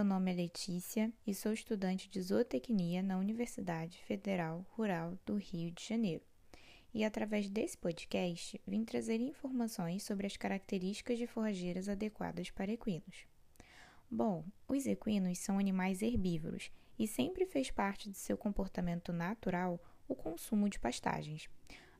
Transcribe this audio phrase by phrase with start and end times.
[0.00, 5.70] meu nome é Letícia e sou estudante de zootecnia na Universidade Federal Rural do Rio
[5.72, 6.24] de Janeiro.
[6.94, 13.26] E através desse podcast, vim trazer informações sobre as características de forrageiras adequadas para equinos.
[14.10, 20.14] Bom, os equinos são animais herbívoros e sempre fez parte de seu comportamento natural o
[20.14, 21.46] consumo de pastagens.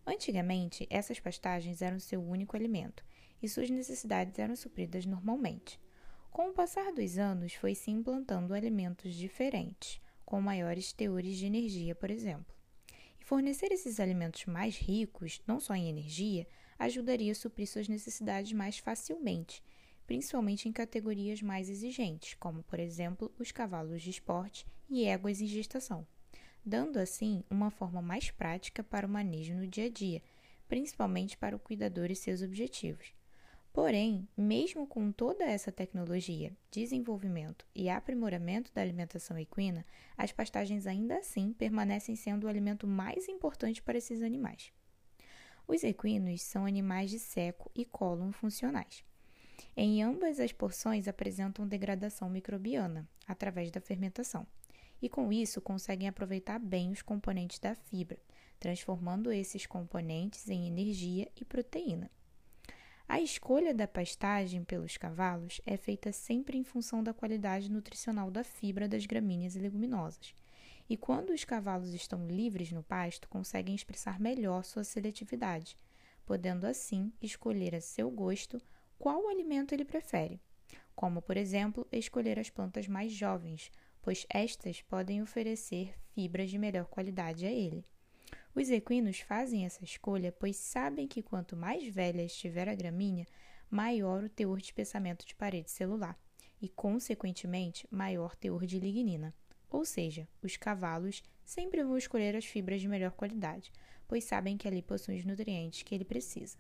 [0.07, 3.05] Antigamente, essas pastagens eram seu único alimento
[3.43, 5.79] e suas necessidades eram supridas normalmente.
[6.31, 11.93] Com o passar dos anos, foi se implantando alimentos diferentes, com maiores teores de energia,
[11.95, 12.55] por exemplo.
[13.21, 16.47] E fornecer esses alimentos mais ricos, não só em energia,
[16.79, 19.63] ajudaria a suprir suas necessidades mais facilmente,
[20.07, 25.47] principalmente em categorias mais exigentes, como, por exemplo, os cavalos de esporte e éguas em
[25.47, 26.07] gestação,
[26.65, 30.23] dando assim uma forma mais prática para o manejo no dia a dia,
[30.69, 33.13] principalmente para o cuidador e seus objetivos.
[33.73, 39.87] Porém, mesmo com toda essa tecnologia, desenvolvimento e aprimoramento da alimentação equina,
[40.19, 44.73] as pastagens ainda assim permanecem sendo o alimento mais importante para esses animais.
[45.69, 49.05] Os equinos são animais de seco e cólon funcionais.
[49.77, 54.45] Em ambas as porções apresentam degradação microbiana através da fermentação,
[55.01, 58.19] e com isso conseguem aproveitar bem os componentes da fibra,
[58.59, 62.11] transformando esses componentes em energia e proteína.
[63.13, 68.45] A escolha da pastagem pelos cavalos é feita sempre em função da qualidade nutricional da
[68.45, 70.33] fibra das gramíneas e leguminosas.
[70.89, 75.77] E quando os cavalos estão livres no pasto, conseguem expressar melhor sua seletividade,
[76.25, 78.63] podendo assim escolher a seu gosto
[78.97, 80.41] qual alimento ele prefere,
[80.95, 86.87] como, por exemplo, escolher as plantas mais jovens, pois estas podem oferecer fibras de melhor
[86.87, 87.85] qualidade a ele.
[88.55, 93.27] Os equinos fazem essa escolha pois sabem que quanto mais velha estiver a gramínea,
[93.71, 96.19] maior o teor de espessamento de parede celular
[96.61, 99.35] e, consequentemente, maior teor de lignina.
[99.71, 103.73] Ou seja, os cavalos sempre vão escolher as fibras de melhor qualidade,
[104.09, 106.59] pois sabem que ali possuem os nutrientes que ele precisa.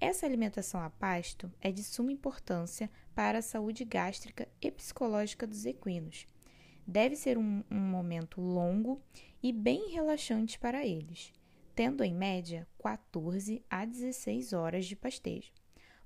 [0.00, 5.64] Essa alimentação a pasto é de suma importância para a saúde gástrica e psicológica dos
[5.64, 6.26] equinos.
[6.86, 9.00] Deve ser um, um momento longo
[9.42, 11.32] e bem relaxante para eles,
[11.74, 15.52] tendo em média 14 a 16 horas de pastejo,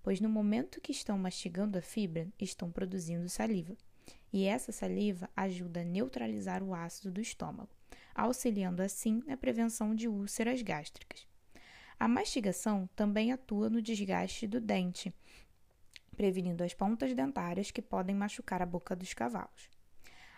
[0.02, 3.76] pois no momento que estão mastigando a fibra, estão produzindo saliva,
[4.32, 7.70] e essa saliva ajuda a neutralizar o ácido do estômago,
[8.14, 11.26] auxiliando assim na prevenção de úlceras gástricas.
[11.98, 15.14] A mastigação também atua no desgaste do dente,
[16.16, 19.70] prevenindo as pontas dentárias que podem machucar a boca dos cavalos.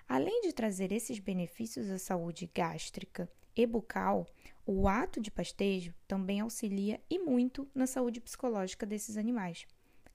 [0.08, 4.26] Além de trazer esses benefícios à saúde gástrica e bucal,
[4.66, 9.66] o ato de pastejo também auxilia e muito na saúde psicológica desses animais.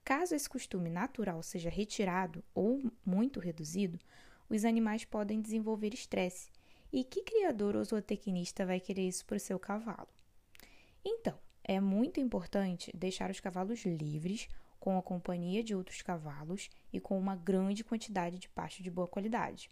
[0.04, 3.98] Caso esse costume natural seja retirado ou muito reduzido,
[4.48, 6.50] os animais podem desenvolver estresse.
[6.92, 10.08] E que criador ou zootecnista vai querer isso para o seu cavalo?
[11.04, 16.98] Então, é muito importante deixar os cavalos livres, com a companhia de outros cavalos e
[16.98, 19.68] com uma grande quantidade de pasto de boa qualidade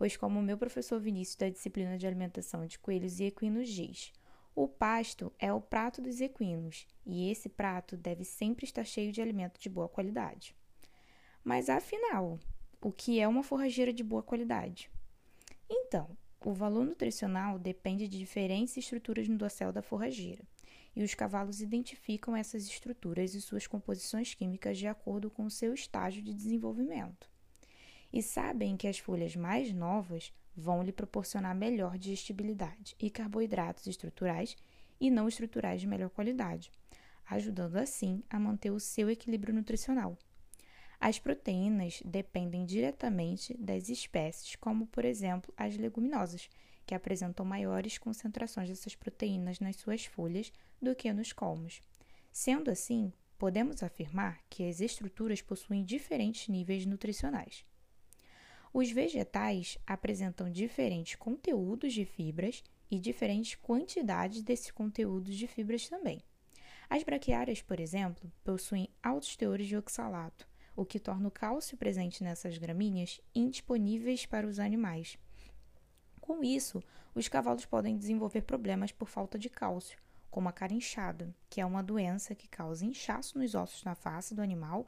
[0.00, 4.10] pois, como o meu professor Vinícius da disciplina de alimentação de coelhos e equinos diz,
[4.54, 9.20] o pasto é o prato dos equinos e esse prato deve sempre estar cheio de
[9.20, 10.56] alimento de boa qualidade.
[11.44, 12.40] Mas afinal,
[12.80, 14.90] o que é uma forrageira de boa qualidade?
[15.68, 20.44] Então, o valor nutricional depende de diferentes estruturas no dossel da forrageira,
[20.96, 25.74] e os cavalos identificam essas estruturas e suas composições químicas de acordo com o seu
[25.74, 27.28] estágio de desenvolvimento
[28.12, 34.56] e sabem que as folhas mais novas vão lhe proporcionar melhor digestibilidade e carboidratos estruturais
[35.00, 36.70] e não estruturais de melhor qualidade,
[37.26, 40.18] ajudando assim a manter o seu equilíbrio nutricional.
[41.00, 46.50] As proteínas dependem diretamente das espécies, como por exemplo as leguminosas,
[46.84, 51.80] que apresentam maiores concentrações dessas proteínas nas suas folhas do que nos colmos.
[52.32, 57.64] Sendo assim, podemos afirmar que as estruturas possuem diferentes níveis nutricionais.
[58.72, 66.22] Os vegetais apresentam diferentes conteúdos de fibras e diferentes quantidades desses conteúdos de fibras também.
[66.88, 72.22] As braquiárias, por exemplo, possuem altos teores de oxalato, o que torna o cálcio presente
[72.22, 75.18] nessas gramíneas indisponíveis para os animais.
[76.20, 76.80] Com isso,
[77.12, 79.98] os cavalos podem desenvolver problemas por falta de cálcio,
[80.30, 84.32] como a cara inchada, que é uma doença que causa inchaço nos ossos na face
[84.32, 84.86] do animal,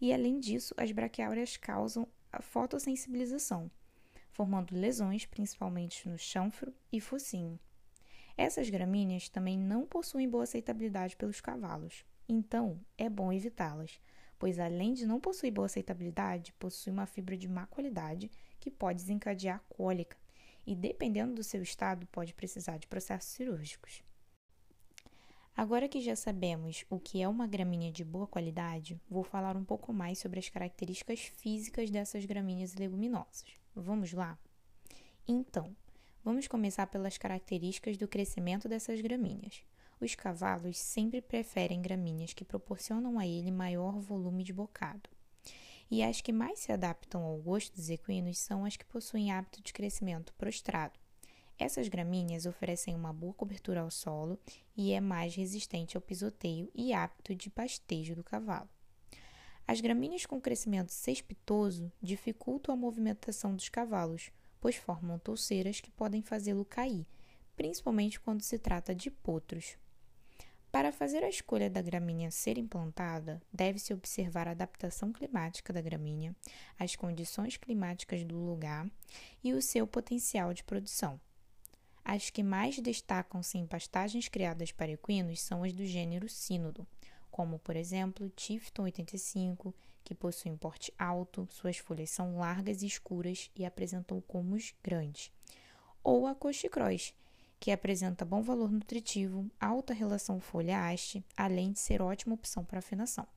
[0.00, 3.70] e além disso, as braquiárias causam a fotossensibilização,
[4.30, 7.58] formando lesões principalmente no chanfro e focinho.
[8.36, 14.00] Essas gramíneas também não possuem boa aceitabilidade pelos cavalos, então é bom evitá-las,
[14.38, 18.30] pois além de não possuir boa aceitabilidade, possui uma fibra de má qualidade
[18.60, 20.16] que pode desencadear cólica
[20.66, 24.04] e, dependendo do seu estado, pode precisar de processos cirúrgicos.
[25.58, 29.64] Agora que já sabemos o que é uma gramínea de boa qualidade, vou falar um
[29.64, 33.58] pouco mais sobre as características físicas dessas gramíneas leguminosas.
[33.74, 34.38] Vamos lá?
[35.26, 35.74] Então,
[36.22, 39.64] vamos começar pelas características do crescimento dessas gramíneas.
[40.00, 45.10] Os cavalos sempre preferem gramíneas que proporcionam a ele maior volume de bocado.
[45.90, 49.60] E as que mais se adaptam ao gosto dos equinos são as que possuem hábito
[49.60, 51.00] de crescimento prostrado.
[51.58, 54.38] Essas gramíneas oferecem uma boa cobertura ao solo
[54.76, 58.68] e é mais resistente ao pisoteio e apto de pastejo do cavalo.
[59.66, 66.22] As gramíneas com crescimento cespitoso dificultam a movimentação dos cavalos, pois formam touceiras que podem
[66.22, 67.04] fazê-lo cair,
[67.56, 69.76] principalmente quando se trata de potros.
[70.70, 76.36] Para fazer a escolha da gramínea ser implantada, deve-se observar a adaptação climática da gramínea,
[76.78, 78.88] as condições climáticas do lugar
[79.42, 81.20] e o seu potencial de produção.
[82.10, 86.86] As que mais destacam-se em pastagens criadas para equinos são as do gênero sínodo,
[87.30, 92.86] como, por exemplo, Tifton 85, que possui um porte alto, suas folhas são largas e
[92.86, 95.30] escuras e apresentam comos grandes,
[96.02, 97.12] ou a Cochicross,
[97.60, 103.28] que apresenta bom valor nutritivo, alta relação folha-haste, além de ser ótima opção para afinação.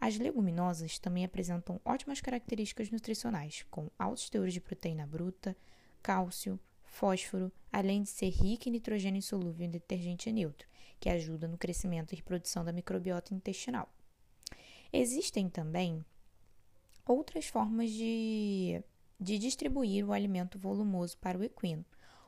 [0.00, 5.54] As leguminosas também apresentam ótimas características nutricionais, com altos teores de proteína bruta,
[6.02, 6.58] cálcio,
[6.92, 10.68] fósforo, além de ser rica em nitrogênio insolúvel em detergente neutro,
[11.00, 13.88] que ajuda no crescimento e reprodução da microbiota intestinal.
[14.92, 16.04] Existem também
[17.06, 18.84] outras formas de,
[19.18, 21.84] de distribuir o alimento volumoso para o equino,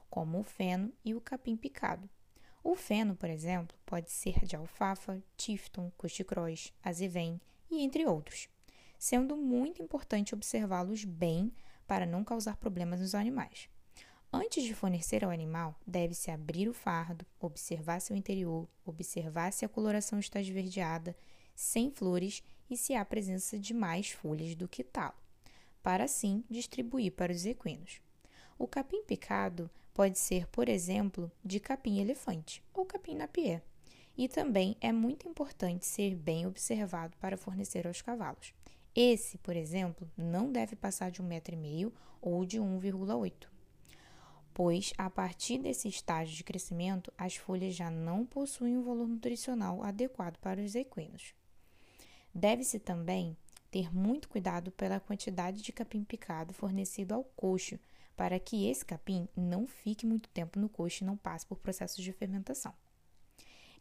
[0.08, 2.08] como o feno e o capim picado.
[2.62, 7.38] O feno, por exemplo, pode ser de alfafa, tifton, cochicroz, azevém
[7.70, 8.48] e entre outros,
[8.98, 11.52] sendo muito importante observá-los bem
[11.86, 13.68] para não causar problemas nos animais.
[14.36, 19.68] Antes de fornecer ao animal, deve-se abrir o fardo, observar seu interior, observar se a
[19.68, 21.16] coloração está esverdeada,
[21.54, 25.14] sem flores e se há presença de mais folhas do que tal,
[25.80, 28.00] para assim distribuir para os equinos.
[28.58, 33.62] O capim picado Pode ser, por exemplo, de capim-elefante ou capim-napier.
[34.18, 38.52] E também é muito importante ser bem observado para fornecer aos cavalos.
[38.92, 43.53] Esse, por exemplo, não deve passar de um metro e meio ou de 1,8
[44.54, 49.82] pois a partir desse estágio de crescimento, as folhas já não possuem um valor nutricional
[49.82, 51.34] adequado para os equinos.
[52.32, 53.36] Deve-se também
[53.70, 57.78] ter muito cuidado pela quantidade de capim picado fornecido ao coxo,
[58.16, 62.02] para que esse capim não fique muito tempo no coxo e não passe por processos
[62.02, 62.72] de fermentação.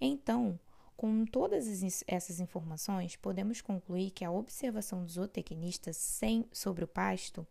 [0.02, 0.60] Então,
[0.98, 1.68] com todas
[2.08, 7.46] essas informações, podemos concluir que a observação do zootecnista sem, sobre o pasto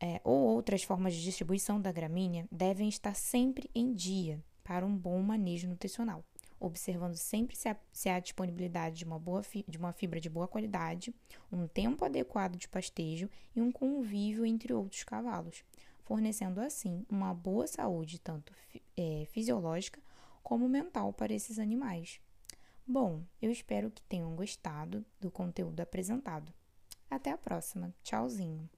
[0.00, 4.96] é, ou outras formas de distribuição da gramínea devem estar sempre em dia para um
[4.96, 6.24] bom manejo nutricional
[6.60, 10.48] observando sempre se há, se há disponibilidade de uma, boa de uma fibra de boa
[10.48, 11.14] qualidade,
[11.52, 15.64] um tempo adequado de pastejo e um convívio entre outros cavalos,
[16.04, 18.52] fornecendo assim uma boa saúde, tanto
[18.96, 20.00] é, fisiológica
[20.42, 22.20] como mental, para esses animais.
[22.86, 26.52] Bom, eu espero que tenham gostado do conteúdo apresentado.
[27.10, 27.94] Até a próxima.
[28.02, 28.68] Tchauzinho.